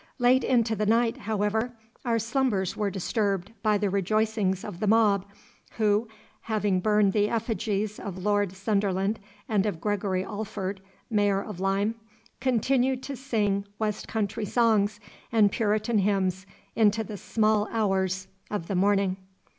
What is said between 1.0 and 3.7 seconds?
however, our slumbers were disturbed